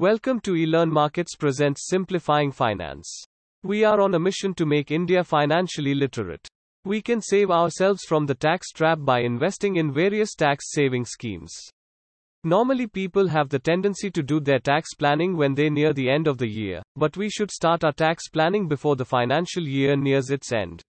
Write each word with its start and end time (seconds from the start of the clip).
Welcome 0.00 0.40
to 0.44 0.52
eLearn 0.52 0.90
Markets 0.90 1.36
presents 1.36 1.86
Simplifying 1.86 2.52
Finance. 2.52 3.22
We 3.62 3.84
are 3.84 4.00
on 4.00 4.14
a 4.14 4.18
mission 4.18 4.54
to 4.54 4.64
make 4.64 4.90
India 4.90 5.22
financially 5.22 5.94
literate. 5.94 6.48
We 6.86 7.02
can 7.02 7.20
save 7.20 7.50
ourselves 7.50 8.04
from 8.08 8.24
the 8.24 8.34
tax 8.34 8.70
trap 8.70 9.00
by 9.02 9.20
investing 9.20 9.76
in 9.76 9.92
various 9.92 10.34
tax 10.34 10.72
saving 10.72 11.04
schemes. 11.04 11.52
Normally, 12.44 12.86
people 12.86 13.28
have 13.28 13.50
the 13.50 13.58
tendency 13.58 14.10
to 14.12 14.22
do 14.22 14.40
their 14.40 14.58
tax 14.58 14.94
planning 14.94 15.36
when 15.36 15.54
they 15.54 15.68
near 15.68 15.92
the 15.92 16.08
end 16.08 16.28
of 16.28 16.38
the 16.38 16.48
year, 16.48 16.82
but 16.96 17.18
we 17.18 17.28
should 17.28 17.50
start 17.50 17.84
our 17.84 17.92
tax 17.92 18.26
planning 18.30 18.68
before 18.68 18.96
the 18.96 19.04
financial 19.04 19.68
year 19.68 19.96
nears 19.96 20.30
its 20.30 20.50
end. 20.50 20.80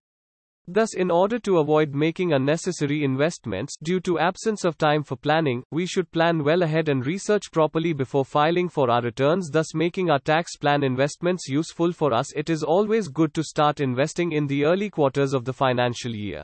Thus, 0.67 0.93
in 0.93 1.09
order 1.09 1.39
to 1.39 1.57
avoid 1.57 1.93
making 1.93 2.33
unnecessary 2.33 3.03
investments 3.03 3.75
due 3.81 3.99
to 4.01 4.19
absence 4.19 4.63
of 4.63 4.77
time 4.77 5.03
for 5.03 5.15
planning, 5.15 5.63
we 5.71 5.85
should 5.85 6.11
plan 6.11 6.43
well 6.43 6.61
ahead 6.61 6.87
and 6.87 7.05
research 7.05 7.51
properly 7.51 7.93
before 7.93 8.23
filing 8.23 8.69
for 8.69 8.89
our 8.89 9.01
returns, 9.01 9.49
thus 9.49 9.73
making 9.73 10.09
our 10.09 10.19
tax 10.19 10.55
plan 10.57 10.83
investments 10.83 11.47
useful 11.47 11.91
for 11.91 12.13
us. 12.13 12.31
It 12.33 12.49
is 12.49 12.63
always 12.63 13.07
good 13.07 13.33
to 13.33 13.43
start 13.43 13.79
investing 13.79 14.31
in 14.31 14.47
the 14.47 14.65
early 14.65 14.89
quarters 14.89 15.33
of 15.33 15.45
the 15.45 15.53
financial 15.53 16.15
year. 16.15 16.43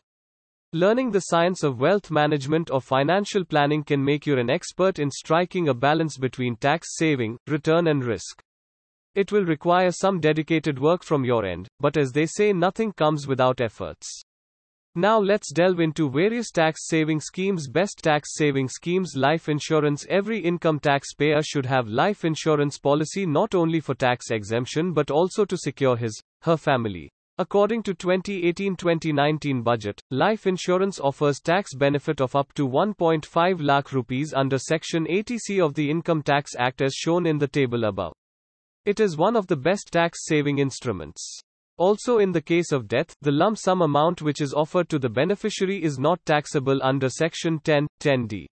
Learning 0.74 1.12
the 1.12 1.22
science 1.22 1.64
of 1.64 1.80
wealth 1.80 2.12
management 2.12 2.70
or 2.70 2.82
financial 2.82 3.46
planning 3.46 3.84
can 3.84 4.04
make 4.04 4.28
you 4.28 4.38
an 4.38 4.50
expert 4.50 5.00
in 5.00 5.10
striking 5.10 5.70
a 5.70 5.74
balance 5.74 6.18
between 6.18 6.58
tax 6.58 6.98
saving, 6.98 7.38
return, 7.48 7.88
and 7.88 8.04
risk. 8.04 8.44
It 9.18 9.32
will 9.32 9.46
require 9.46 9.90
some 9.90 10.20
dedicated 10.20 10.78
work 10.78 11.04
from 11.04 11.26
your 11.26 11.44
end, 11.44 11.68
but 11.80 11.98
as 11.98 12.12
they 12.12 12.28
say, 12.28 12.54
nothing 12.54 12.92
comes 12.92 13.28
without 13.28 13.62
efforts. 13.62 14.22
Now 14.94 15.18
let's 15.18 15.52
delve 15.52 15.80
into 15.80 16.08
various 16.08 16.52
tax 16.52 16.88
saving 16.88 17.22
schemes. 17.22 17.68
Best 17.68 17.98
tax 18.04 18.36
saving 18.36 18.70
schemes 18.70 19.16
Life 19.16 19.50
insurance 19.50 20.06
Every 20.08 20.38
income 20.40 20.80
taxpayer 20.80 21.42
should 21.42 21.66
have 21.66 21.88
life 21.88 22.26
insurance 22.26 22.78
policy 22.78 23.26
not 23.26 23.56
only 23.56 23.80
for 23.80 23.96
tax 23.96 24.30
exemption 24.30 24.94
but 24.94 25.10
also 25.10 25.46
to 25.46 25.58
secure 25.58 25.98
his, 25.98 26.22
her 26.44 26.56
family. 26.56 27.10
According 27.40 27.82
to 27.84 27.96
2018-2019 27.96 29.64
budget, 29.64 30.00
life 30.12 30.46
insurance 30.46 31.00
offers 31.00 31.40
tax 31.40 31.74
benefit 31.74 32.22
of 32.22 32.36
up 32.36 32.54
to 32.54 32.68
1.5 32.68 33.64
lakh 33.64 33.92
rupees 33.94 34.32
under 34.36 34.60
section 34.60 35.08
80C 35.08 35.60
of 35.66 35.74
the 35.74 35.90
Income 35.90 36.22
Tax 36.22 36.52
Act 36.56 36.84
as 36.84 36.94
shown 36.94 37.26
in 37.26 37.40
the 37.40 37.48
table 37.48 37.86
above. 37.86 38.14
It 38.88 39.02
is 39.02 39.18
one 39.18 39.36
of 39.36 39.48
the 39.48 39.58
best 39.58 39.92
tax 39.92 40.20
saving 40.24 40.60
instruments. 40.60 41.42
Also 41.76 42.20
in 42.20 42.32
the 42.32 42.42
case 42.42 42.72
of 42.72 42.88
death, 42.88 43.14
the 43.20 43.34
lump 43.34 43.58
sum 43.58 43.82
amount 43.82 44.22
which 44.22 44.40
is 44.40 44.54
offered 44.54 44.88
to 44.88 44.98
the 44.98 45.10
beneficiary 45.10 45.84
is 45.84 46.00
not 46.00 46.26
taxable 46.26 46.80
under 46.82 47.10
section 47.10 47.60
10 47.60 47.86
10D. 48.00 48.46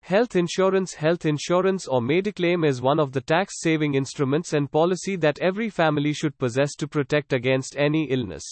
Health 0.00 0.36
insurance 0.36 0.94
Health 0.94 1.26
insurance 1.26 1.86
or 1.86 2.00
Mediclaim 2.00 2.66
is 2.66 2.80
one 2.80 2.98
of 2.98 3.12
the 3.12 3.20
tax 3.20 3.60
saving 3.60 3.92
instruments 3.92 4.54
and 4.54 4.72
policy 4.72 5.16
that 5.16 5.38
every 5.40 5.68
family 5.68 6.14
should 6.14 6.38
possess 6.38 6.74
to 6.76 6.88
protect 6.88 7.34
against 7.34 7.76
any 7.76 8.04
illness. 8.04 8.44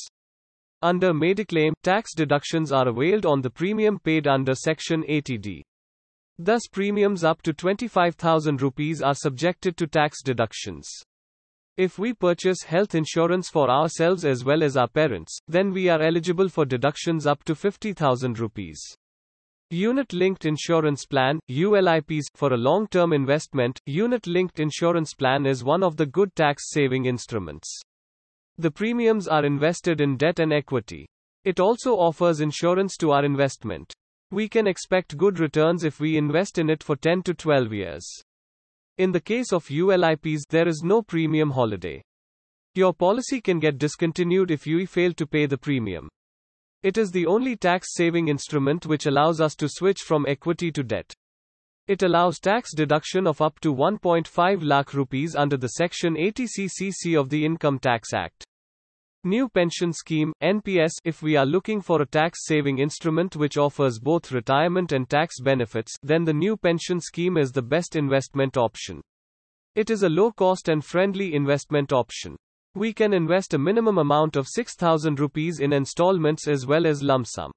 Under 0.82 1.14
Mediclaim, 1.14 1.72
tax 1.82 2.14
deductions 2.14 2.72
are 2.72 2.88
availed 2.88 3.24
on 3.24 3.40
the 3.40 3.48
premium 3.48 3.98
paid 4.00 4.26
under 4.26 4.54
Section 4.54 5.02
80D. 5.04 5.62
Thus, 6.38 6.62
premiums 6.70 7.24
up 7.24 7.40
to 7.42 7.52
25,000 7.52 8.60
rupees 8.60 9.00
are 9.00 9.14
subjected 9.14 9.76
to 9.78 9.86
tax 9.86 10.22
deductions. 10.22 10.86
If 11.78 11.98
we 11.98 12.12
purchase 12.12 12.62
health 12.62 12.94
insurance 12.94 13.48
for 13.48 13.70
ourselves 13.70 14.24
as 14.24 14.44
well 14.44 14.62
as 14.62 14.76
our 14.76 14.88
parents, 14.88 15.38
then 15.48 15.72
we 15.72 15.88
are 15.88 16.00
eligible 16.00 16.48
for 16.48 16.64
deductions 16.64 17.26
up 17.26 17.44
to 17.44 17.54
50,000 17.54 18.38
rupees. 18.38 18.96
Unit 19.70 20.12
Linked 20.12 20.44
Insurance 20.44 21.06
Plan, 21.06 21.40
ULIPs, 21.50 22.26
for 22.34 22.52
a 22.52 22.56
long 22.56 22.86
term 22.86 23.12
investment, 23.12 23.80
Unit 23.84 24.26
Linked 24.26 24.60
Insurance 24.60 25.12
Plan 25.12 25.44
is 25.44 25.64
one 25.64 25.82
of 25.82 25.96
the 25.96 26.06
good 26.06 26.34
tax 26.36 26.70
saving 26.70 27.06
instruments. 27.06 27.80
The 28.58 28.70
premiums 28.70 29.26
are 29.26 29.44
invested 29.44 30.00
in 30.00 30.16
debt 30.16 30.38
and 30.38 30.52
equity. 30.52 31.06
It 31.44 31.60
also 31.60 31.94
offers 31.94 32.40
insurance 32.40 32.96
to 32.98 33.10
our 33.10 33.24
investment. 33.24 33.92
We 34.32 34.48
can 34.48 34.66
expect 34.66 35.16
good 35.16 35.38
returns 35.38 35.84
if 35.84 36.00
we 36.00 36.16
invest 36.16 36.58
in 36.58 36.68
it 36.68 36.82
for 36.82 36.96
10 36.96 37.22
to 37.22 37.34
12 37.34 37.72
years. 37.72 38.22
In 38.98 39.12
the 39.12 39.20
case 39.20 39.52
of 39.52 39.66
ULIPs, 39.66 40.42
there 40.48 40.66
is 40.66 40.82
no 40.84 41.00
premium 41.00 41.50
holiday. 41.50 42.02
Your 42.74 42.92
policy 42.92 43.40
can 43.40 43.60
get 43.60 43.78
discontinued 43.78 44.50
if 44.50 44.66
you 44.66 44.86
fail 44.86 45.12
to 45.12 45.26
pay 45.26 45.46
the 45.46 45.56
premium. 45.56 46.08
It 46.82 46.98
is 46.98 47.10
the 47.10 47.26
only 47.26 47.56
tax 47.56 47.94
saving 47.94 48.28
instrument 48.28 48.84
which 48.86 49.06
allows 49.06 49.40
us 49.40 49.54
to 49.56 49.68
switch 49.68 50.00
from 50.00 50.26
equity 50.26 50.72
to 50.72 50.82
debt. 50.82 51.14
It 51.86 52.02
allows 52.02 52.40
tax 52.40 52.74
deduction 52.74 53.26
of 53.26 53.40
up 53.40 53.60
to 53.60 53.72
1.5 53.72 54.62
lakh 54.62 54.92
rupees 54.92 55.36
under 55.36 55.56
the 55.56 55.68
section 55.68 56.16
80CCC 56.16 57.18
of 57.18 57.30
the 57.30 57.44
Income 57.44 57.78
Tax 57.78 58.12
Act. 58.12 58.44
New 59.26 59.48
Pension 59.48 59.92
Scheme 59.92 60.32
NPS 60.40 60.92
If 61.04 61.20
we 61.20 61.34
are 61.34 61.44
looking 61.44 61.80
for 61.80 62.00
a 62.00 62.06
tax 62.06 62.46
saving 62.46 62.78
instrument 62.78 63.34
which 63.34 63.58
offers 63.58 63.98
both 63.98 64.30
retirement 64.30 64.92
and 64.92 65.10
tax 65.10 65.40
benefits, 65.40 65.92
then 66.00 66.22
the 66.22 66.32
new 66.32 66.56
pension 66.56 67.00
scheme 67.00 67.36
is 67.36 67.50
the 67.50 67.60
best 67.60 67.96
investment 67.96 68.56
option. 68.56 69.00
It 69.74 69.90
is 69.90 70.04
a 70.04 70.08
low 70.08 70.30
cost 70.30 70.68
and 70.68 70.84
friendly 70.84 71.34
investment 71.34 71.92
option. 71.92 72.36
We 72.76 72.92
can 72.92 73.12
invest 73.12 73.52
a 73.52 73.58
minimum 73.58 73.98
amount 73.98 74.36
of 74.36 74.46
6000 74.46 75.18
rupees 75.18 75.58
in 75.58 75.72
installments 75.72 76.46
as 76.46 76.64
well 76.64 76.86
as 76.86 77.02
lump 77.02 77.26
sum. 77.26 77.50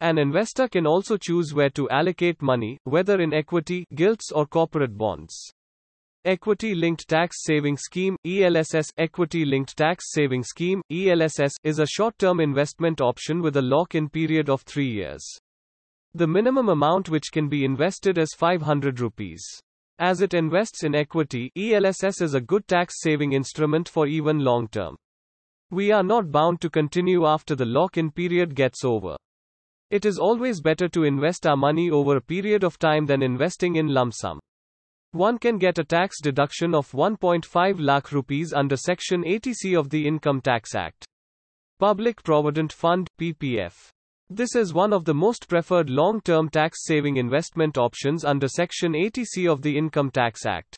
An 0.00 0.18
investor 0.18 0.68
can 0.68 0.86
also 0.86 1.16
choose 1.16 1.54
where 1.54 1.70
to 1.70 1.88
allocate 1.88 2.42
money, 2.42 2.76
whether 2.84 3.22
in 3.22 3.32
equity, 3.32 3.86
gilts, 3.94 4.30
or 4.32 4.44
corporate 4.44 4.98
bonds. 4.98 5.50
Equity 6.26 6.74
Linked 6.74 7.08
Tax 7.08 7.38
Saving 7.44 7.78
Scheme 7.78 8.14
ELSS 8.26 8.92
Equity 8.98 9.46
Linked 9.46 9.74
Tax 9.74 10.12
Saving 10.12 10.42
Scheme 10.42 10.82
ELSS 10.90 11.50
is 11.64 11.78
a 11.78 11.86
short-term 11.86 12.40
investment 12.40 13.00
option 13.00 13.40
with 13.40 13.56
a 13.56 13.62
lock-in 13.62 14.06
period 14.06 14.50
of 14.50 14.60
3 14.60 14.86
years. 14.86 15.26
The 16.12 16.26
minimum 16.26 16.68
amount 16.68 17.08
which 17.08 17.32
can 17.32 17.48
be 17.48 17.64
invested 17.64 18.18
is 18.18 18.34
500 18.36 19.00
rupees. 19.00 19.42
As 19.98 20.20
it 20.20 20.34
invests 20.34 20.84
in 20.84 20.94
equity, 20.94 21.50
ELSS 21.56 22.20
is 22.20 22.34
a 22.34 22.40
good 22.42 22.68
tax 22.68 23.00
saving 23.00 23.32
instrument 23.32 23.88
for 23.88 24.06
even 24.06 24.40
long 24.40 24.68
term. 24.68 24.96
We 25.70 25.90
are 25.90 26.02
not 26.02 26.30
bound 26.30 26.60
to 26.60 26.68
continue 26.68 27.24
after 27.24 27.54
the 27.54 27.64
lock 27.64 27.96
in 27.96 28.10
period 28.10 28.54
gets 28.54 28.84
over. 28.84 29.16
It 29.88 30.04
is 30.04 30.18
always 30.18 30.60
better 30.60 30.86
to 30.86 31.04
invest 31.04 31.46
our 31.46 31.56
money 31.56 31.90
over 31.90 32.18
a 32.18 32.20
period 32.20 32.62
of 32.62 32.78
time 32.78 33.06
than 33.06 33.22
investing 33.22 33.76
in 33.76 33.88
lump 33.88 34.12
sum. 34.14 34.38
One 35.12 35.38
can 35.38 35.58
get 35.58 35.78
a 35.78 35.84
tax 35.84 36.20
deduction 36.20 36.72
of 36.72 36.92
1.5 36.92 37.80
lakh 37.80 38.12
rupees 38.12 38.52
under 38.52 38.76
Section 38.76 39.24
80C 39.24 39.76
of 39.76 39.90
the 39.90 40.06
Income 40.06 40.42
Tax 40.42 40.76
Act. 40.76 41.04
Public 41.80 42.22
Provident 42.22 42.72
Fund, 42.72 43.08
PPF. 43.20 43.88
This 44.28 44.54
is 44.54 44.72
one 44.72 44.92
of 44.92 45.04
the 45.04 45.14
most 45.14 45.48
preferred 45.48 45.90
long 45.90 46.20
term 46.20 46.48
tax 46.48 46.84
saving 46.84 47.16
investment 47.16 47.76
options 47.76 48.24
under 48.24 48.46
Section 48.46 48.92
80C 48.92 49.50
of 49.50 49.62
the 49.62 49.76
Income 49.76 50.12
Tax 50.12 50.46
Act. 50.46 50.76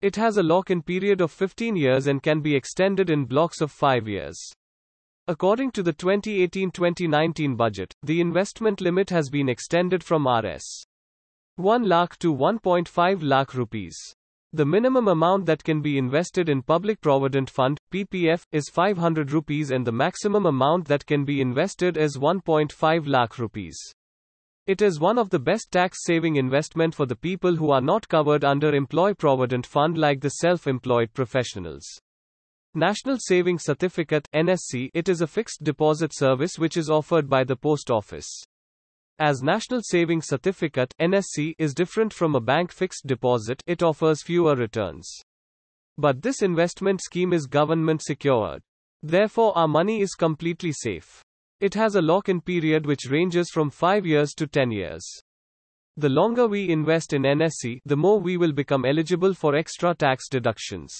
It 0.00 0.16
has 0.16 0.38
a 0.38 0.42
lock 0.42 0.70
in 0.70 0.80
period 0.80 1.20
of 1.20 1.30
15 1.30 1.76
years 1.76 2.06
and 2.06 2.22
can 2.22 2.40
be 2.40 2.56
extended 2.56 3.10
in 3.10 3.26
blocks 3.26 3.60
of 3.60 3.70
5 3.70 4.08
years. 4.08 4.40
According 5.28 5.72
to 5.72 5.82
the 5.82 5.92
2018 5.92 6.70
2019 6.70 7.56
budget, 7.56 7.92
the 8.02 8.22
investment 8.22 8.80
limit 8.80 9.10
has 9.10 9.28
been 9.28 9.50
extended 9.50 10.02
from 10.02 10.26
Rs. 10.26 10.86
1 11.60 11.88
lakh 11.88 12.18
to 12.18 12.34
1.5 12.34 13.22
lakh 13.22 13.54
rupees. 13.54 13.96
The 14.52 14.64
minimum 14.64 15.06
amount 15.08 15.46
that 15.46 15.62
can 15.62 15.80
be 15.80 15.98
invested 15.98 16.48
in 16.48 16.62
Public 16.62 17.00
Provident 17.00 17.48
Fund 17.48 17.78
PPF 17.92 18.42
is 18.50 18.68
500 18.68 19.30
rupees 19.30 19.70
and 19.70 19.86
the 19.86 19.92
maximum 19.92 20.46
amount 20.46 20.88
that 20.88 21.06
can 21.06 21.24
be 21.24 21.40
invested 21.40 21.96
is 21.96 22.16
1.5 22.16 23.06
lakh 23.06 23.38
rupees. 23.38 23.78
It 24.66 24.82
is 24.82 24.98
one 24.98 25.18
of 25.18 25.30
the 25.30 25.38
best 25.38 25.70
tax 25.70 25.98
saving 26.02 26.36
investment 26.36 26.94
for 26.94 27.06
the 27.06 27.14
people 27.14 27.54
who 27.54 27.70
are 27.70 27.80
not 27.80 28.08
covered 28.08 28.44
under 28.44 28.74
Employee 28.74 29.14
Provident 29.14 29.66
Fund 29.66 29.98
like 29.98 30.20
the 30.20 30.30
self-employed 30.30 31.12
professionals. 31.12 31.84
National 32.74 33.18
Saving 33.18 33.58
Certificate 33.58 34.28
NSC 34.34 34.90
it 34.94 35.08
is 35.08 35.20
a 35.20 35.26
fixed 35.26 35.62
deposit 35.62 36.12
service 36.14 36.58
which 36.58 36.76
is 36.76 36.88
offered 36.88 37.28
by 37.28 37.44
the 37.44 37.56
post 37.56 37.90
office. 37.90 38.28
As 39.22 39.42
National 39.42 39.82
Savings 39.82 40.28
Certificate 40.28 40.94
NSC 40.98 41.52
is 41.58 41.74
different 41.74 42.10
from 42.10 42.34
a 42.34 42.40
bank 42.40 42.72
fixed 42.72 43.06
deposit, 43.06 43.62
it 43.66 43.82
offers 43.82 44.22
fewer 44.22 44.56
returns. 44.56 45.06
But 45.98 46.22
this 46.22 46.40
investment 46.40 47.02
scheme 47.02 47.34
is 47.34 47.44
government 47.44 48.00
secured. 48.00 48.62
Therefore, 49.02 49.52
our 49.58 49.68
money 49.68 50.00
is 50.00 50.14
completely 50.14 50.72
safe. 50.72 51.22
It 51.60 51.74
has 51.74 51.96
a 51.96 52.00
lock 52.00 52.30
in 52.30 52.40
period 52.40 52.86
which 52.86 53.10
ranges 53.10 53.50
from 53.50 53.68
5 53.68 54.06
years 54.06 54.32
to 54.38 54.46
10 54.46 54.70
years. 54.70 55.06
The 55.98 56.08
longer 56.08 56.48
we 56.48 56.70
invest 56.70 57.12
in 57.12 57.24
NSC, 57.24 57.80
the 57.84 57.96
more 57.96 58.20
we 58.20 58.38
will 58.38 58.52
become 58.52 58.86
eligible 58.86 59.34
for 59.34 59.54
extra 59.54 59.94
tax 59.94 60.30
deductions. 60.30 60.98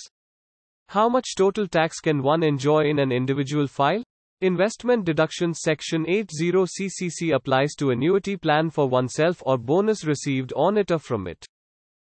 How 0.90 1.08
much 1.08 1.36
total 1.38 1.66
tax 1.66 2.00
can 2.00 2.22
one 2.22 2.42
enjoy 2.42 2.80
in 2.80 2.98
an 2.98 3.12
individual 3.12 3.66
file? 3.66 4.02
Investment 4.42 5.04
Deductions 5.04 5.60
Section 5.60 6.08
80 6.08 6.52
CCC 6.52 7.34
applies 7.34 7.74
to 7.74 7.90
annuity 7.90 8.38
plan 8.38 8.70
for 8.70 8.88
oneself 8.88 9.42
or 9.44 9.58
bonus 9.58 10.06
received 10.06 10.54
on 10.56 10.78
it 10.78 10.90
or 10.90 10.98
from 10.98 11.26
it. 11.26 11.44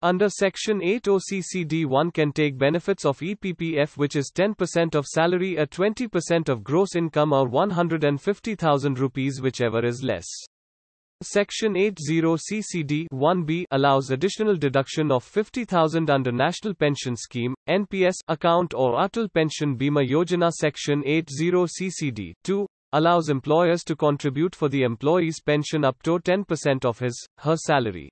Under 0.04 0.30
Section 0.30 0.84
80 0.84 1.12
CCD, 1.32 1.88
one 1.88 2.12
can 2.12 2.32
take 2.32 2.60
benefits 2.60 3.06
of 3.06 3.18
EPPF 3.22 3.98
which 3.98 4.16
is 4.16 4.32
10% 4.36 4.94
of 4.94 5.08
salary 5.08 5.58
at 5.58 5.72
20% 5.72 6.48
of 6.48 6.64
gross 6.64 6.96
income 6.96 7.34
or 7.34 7.48
150,000 7.48 9.00
rupees 9.00 9.42
whichever 9.42 9.84
is 9.84 10.04
less. 10.04 10.28
Section 11.24 11.78
80 11.78 12.22
CCD 12.22 13.08
1B 13.14 13.66
allows 13.70 14.10
additional 14.10 14.56
deduction 14.56 15.12
of 15.12 15.24
50,000 15.24 16.10
under 16.10 16.32
National 16.32 16.74
Pension 16.74 17.16
Scheme, 17.16 17.54
NPS, 17.70 18.16
account 18.28 18.74
or 18.74 18.98
Atal 18.98 19.32
Pension 19.32 19.78
Bima 19.78 20.04
Yojana 20.08 20.52
Section 20.52 21.04
80 21.06 21.52
CCD 21.52 22.34
2 22.44 22.66
allows 22.94 23.30
employers 23.30 23.84
to 23.84 23.96
contribute 23.96 24.56
for 24.56 24.68
the 24.68 24.82
employee's 24.82 25.40
pension 25.40 25.86
up 25.86 26.02
to 26.04 26.20
10% 26.20 26.86
of 26.86 27.00
his, 27.00 27.26
her 27.38 27.56
salary. 27.56 28.10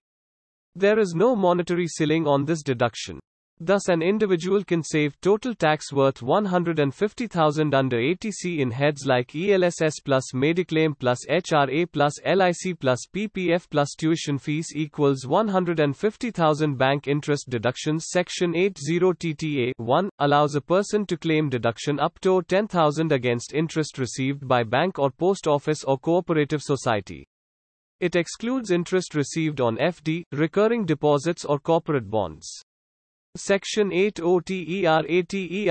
There 0.75 0.99
is 0.99 1.13
no 1.15 1.35
monetary 1.35 1.87
ceiling 1.87 2.27
on 2.27 2.45
this 2.45 2.61
deduction. 2.61 3.19
Thus 3.61 3.89
an 3.89 4.01
individual 4.01 4.63
can 4.63 4.83
save 4.83 5.19
total 5.19 5.53
tax 5.53 5.91
worth 5.91 6.21
150,000 6.21 7.75
under 7.75 7.97
80C 7.97 8.59
in 8.59 8.71
heads 8.71 9.05
like 9.05 9.35
ELSS 9.35 9.99
plus 9.99 10.31
Mediclaim 10.33 10.97
plus 10.97 11.25
HRA 11.29 11.91
plus 11.91 12.13
LIC 12.23 12.79
plus 12.79 12.99
PPF 13.13 13.69
plus 13.69 13.95
tuition 13.97 14.37
fees 14.37 14.67
equals 14.73 15.27
150,000 15.27 16.77
bank 16.77 17.09
interest 17.09 17.49
deductions 17.49 18.05
section 18.07 18.55
80 18.55 18.99
TTA 18.99 19.71
1 19.75 20.09
allows 20.19 20.55
a 20.55 20.61
person 20.61 21.05
to 21.05 21.17
claim 21.17 21.49
deduction 21.49 21.99
up 21.99 22.17
to 22.21 22.41
10,000 22.43 23.11
against 23.11 23.53
interest 23.53 23.97
received 23.97 24.47
by 24.47 24.63
bank 24.63 24.97
or 24.97 25.11
post 25.11 25.47
office 25.47 25.83
or 25.83 25.97
cooperative 25.97 26.61
society. 26.61 27.27
It 27.99 28.15
excludes 28.15 28.71
interest 28.71 29.15
received 29.15 29.59
on 29.59 29.75
FD, 29.75 30.23
recurring 30.31 30.85
deposits 30.85 31.43
or 31.43 31.59
corporate 31.59 32.09
bonds. 32.09 32.63
Section 33.37 33.91
80TTB 33.91 35.67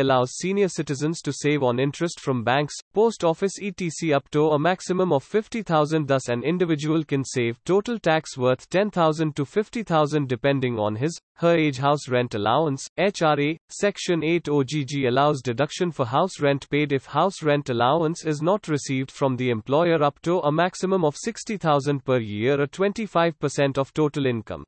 allows 0.00 0.32
senior 0.32 0.68
citizens 0.68 1.22
to 1.22 1.32
save 1.32 1.62
on 1.62 1.80
interest 1.80 2.20
from 2.20 2.44
banks, 2.44 2.74
post 2.92 3.24
office 3.24 3.54
etc. 3.60 4.14
up 4.14 4.30
to 4.32 4.50
a 4.50 4.58
maximum 4.58 5.14
of 5.14 5.24
50,000 5.24 6.06
thus 6.06 6.28
an 6.28 6.44
individual 6.44 7.02
can 7.04 7.24
save 7.24 7.58
total 7.64 7.98
tax 7.98 8.36
worth 8.36 8.68
10,000 8.68 9.34
to 9.34 9.46
50,000 9.46 10.28
depending 10.28 10.78
on 10.78 10.96
his, 10.96 11.18
her 11.36 11.56
age 11.56 11.78
house 11.78 12.06
rent 12.06 12.34
allowance, 12.34 12.86
HRA, 12.98 13.56
Section 13.70 14.20
80GG 14.20 15.08
allows 15.08 15.40
deduction 15.40 15.90
for 15.90 16.04
house 16.04 16.38
rent 16.38 16.68
paid 16.68 16.92
if 16.92 17.06
house 17.06 17.42
rent 17.42 17.70
allowance 17.70 18.26
is 18.26 18.42
not 18.42 18.68
received 18.68 19.10
from 19.10 19.36
the 19.36 19.48
employer 19.48 20.02
up 20.02 20.20
to 20.20 20.40
a 20.40 20.52
maximum 20.52 21.02
of 21.02 21.16
60,000 21.16 22.04
per 22.04 22.18
year 22.18 22.60
or 22.60 22.66
25% 22.66 23.78
of 23.78 23.94
total 23.94 24.26
income. 24.26 24.64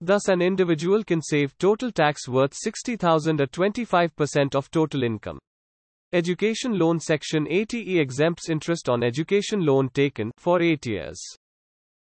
Thus 0.00 0.28
an 0.28 0.42
individual 0.42 1.02
can 1.02 1.22
save 1.22 1.56
total 1.58 1.90
tax 1.90 2.28
worth 2.28 2.54
60,000 2.54 3.40
at 3.40 3.52
25% 3.52 4.54
of 4.54 4.70
total 4.70 5.02
income. 5.02 5.38
Education 6.12 6.78
loan 6.78 7.00
section 7.00 7.46
80E 7.46 7.98
exempts 7.98 8.48
interest 8.48 8.88
on 8.88 9.02
education 9.02 9.64
loan 9.64 9.88
taken 9.88 10.30
for 10.38 10.60
8 10.62 10.86
years. 10.86 11.20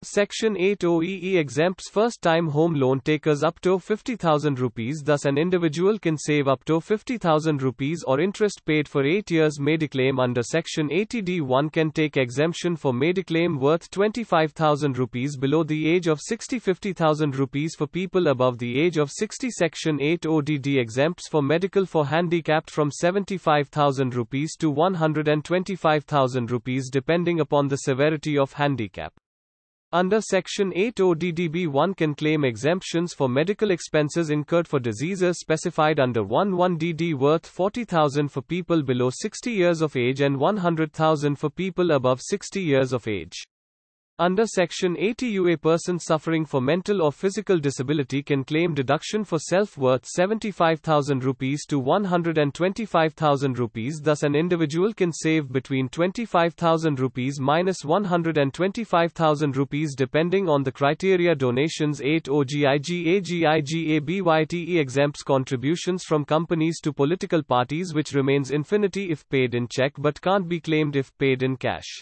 Section 0.02 0.56
80EE 0.56 1.36
exempts 1.36 1.90
first-time 1.90 2.48
home 2.48 2.74
loan 2.74 3.02
takers 3.02 3.44
up 3.44 3.60
to 3.60 3.78
50,000 3.78 4.58
rupees 4.58 5.04
thus 5.04 5.26
an 5.26 5.38
individual 5.38 6.00
can 6.00 6.18
save 6.18 6.48
up 6.48 6.64
to 6.64 6.80
50,000 6.80 7.62
rupees 7.62 8.02
or 8.08 8.22
interest 8.22 8.64
paid 8.64 8.88
for 8.88 9.04
8 9.06 9.30
years 9.30 9.60
Mediclaim 9.60 10.18
under 10.18 10.42
Section 10.42 10.88
80D 10.88 11.42
one 11.42 11.70
can 11.70 11.92
take 11.92 12.16
exemption 12.16 12.78
for 12.78 12.94
Mediclaim 12.94 13.60
worth 13.60 13.92
25,000 13.92 14.98
rupees 14.98 15.36
below 15.36 15.66
the 15.66 15.90
age 15.90 16.08
of 16.08 16.22
60 16.22 16.60
50,000 16.60 17.36
rupees 17.38 17.76
for 17.76 17.86
people 17.86 18.28
above 18.30 18.58
the 18.58 18.80
age 18.80 18.96
of 18.96 19.12
60 19.12 19.50
Section 19.52 20.00
80DD 20.00 20.80
exempts 20.80 21.28
for 21.28 21.44
medical 21.44 21.86
for 21.86 22.06
handicapped 22.06 22.72
from 22.72 22.90
75,000 22.90 24.16
rupees 24.16 24.56
to 24.60 24.72
125,000 24.72 26.52
rupees 26.52 26.90
depending 26.90 27.42
upon 27.42 27.68
the 27.68 27.80
severity 27.80 28.38
of 28.38 28.54
handicap. 28.54 29.12
Under 29.92 30.22
Section 30.22 30.72
80DDB 30.74 31.68
one 31.68 31.96
can 31.96 32.14
claim 32.14 32.46
exemptions 32.46 33.12
for 33.16 33.28
medical 33.28 33.72
expenses 33.72 34.30
incurred 34.30 34.68
for 34.68 34.80
diseases 34.80 35.40
specified 35.40 36.00
under 36.00 36.24
11DD 36.24 37.16
worth 37.16 37.48
40,000 37.48 38.28
for 38.28 38.44
people 38.44 38.84
below 38.84 39.10
60 39.10 39.50
years 39.52 39.82
of 39.82 39.96
age 39.96 40.22
and 40.22 40.38
100,000 40.38 41.36
for 41.36 41.50
people 41.50 41.90
above 41.90 42.22
60 42.22 42.62
years 42.62 42.94
of 42.94 43.08
age. 43.08 43.34
Under 44.22 44.46
Section 44.46 44.98
80U, 44.98 45.54
a 45.54 45.58
person 45.58 45.98
suffering 45.98 46.44
for 46.44 46.60
mental 46.60 47.02
or 47.02 47.10
physical 47.10 47.58
disability 47.58 48.22
can 48.22 48.44
claim 48.44 48.74
deduction 48.74 49.24
for 49.24 49.40
self-worth 49.40 50.06
75,000 50.06 51.24
rupees 51.24 51.66
to 51.68 51.80
125,000 51.80 53.58
rupees. 53.58 54.02
Thus, 54.04 54.24
an 54.24 54.36
individual 54.36 54.94
can 54.94 55.14
save 55.14 55.54
between 55.54 55.88
25,000 55.88 57.00
rupees 57.00 57.40
minus 57.40 57.86
125,000 57.86 59.56
rupees 59.56 59.96
depending 59.96 60.50
on 60.50 60.64
the 60.64 60.72
criteria. 60.74 61.34
Donations 61.34 62.02
80GGB 62.02 64.80
exempts 64.80 65.24
contributions 65.24 66.04
from 66.04 66.26
companies 66.26 66.82
to 66.82 66.92
political 66.92 67.42
parties, 67.42 67.94
which 67.94 68.12
remains 68.12 68.52
infinity 68.52 69.12
if 69.12 69.30
paid 69.30 69.56
in 69.56 69.70
check 69.70 69.94
but 69.98 70.22
can't 70.22 70.50
be 70.50 70.60
claimed 70.60 70.98
if 70.98 71.18
paid 71.18 71.42
in 71.42 71.56
cash. 71.56 72.02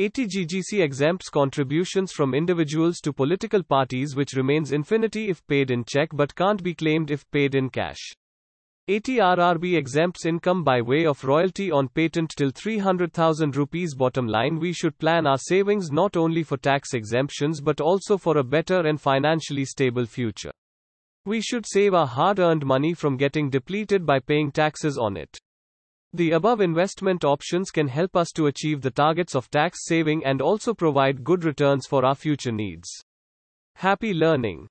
80GGC 0.00 0.82
exempts 0.82 1.28
contributions 1.28 2.10
from 2.10 2.32
individuals 2.32 3.00
to 3.00 3.12
political 3.12 3.62
parties 3.62 4.16
which 4.16 4.32
remains 4.32 4.72
infinity 4.72 5.28
if 5.28 5.46
paid 5.46 5.70
in 5.70 5.84
check 5.84 6.08
but 6.14 6.34
can't 6.34 6.62
be 6.62 6.72
claimed 6.74 7.10
if 7.10 7.30
paid 7.30 7.54
in 7.54 7.68
cash. 7.68 7.98
80RRB 8.88 9.76
exempts 9.76 10.24
income 10.24 10.64
by 10.64 10.80
way 10.80 11.04
of 11.04 11.22
royalty 11.22 11.70
on 11.70 11.88
patent 11.88 12.32
till 12.34 12.48
300,000 12.48 13.54
rupees 13.54 13.94
bottom 13.94 14.26
line 14.26 14.58
we 14.58 14.72
should 14.72 14.96
plan 14.96 15.26
our 15.26 15.36
savings 15.36 15.90
not 15.90 16.16
only 16.16 16.44
for 16.44 16.56
tax 16.56 16.94
exemptions 16.94 17.60
but 17.60 17.78
also 17.78 18.16
for 18.16 18.38
a 18.38 18.42
better 18.42 18.86
and 18.86 18.98
financially 18.98 19.66
stable 19.66 20.06
future. 20.06 20.52
We 21.26 21.42
should 21.42 21.66
save 21.68 21.92
our 21.92 22.06
hard-earned 22.06 22.64
money 22.64 22.94
from 22.94 23.18
getting 23.18 23.50
depleted 23.50 24.06
by 24.06 24.20
paying 24.20 24.50
taxes 24.50 24.96
on 24.96 25.18
it. 25.18 25.36
The 26.12 26.32
above 26.32 26.60
investment 26.60 27.24
options 27.24 27.70
can 27.70 27.86
help 27.86 28.16
us 28.16 28.32
to 28.32 28.46
achieve 28.46 28.80
the 28.80 28.90
targets 28.90 29.36
of 29.36 29.50
tax 29.50 29.80
saving 29.84 30.24
and 30.24 30.42
also 30.42 30.74
provide 30.74 31.22
good 31.22 31.44
returns 31.44 31.86
for 31.86 32.04
our 32.04 32.16
future 32.16 32.50
needs. 32.50 32.88
Happy 33.76 34.12
learning. 34.12 34.68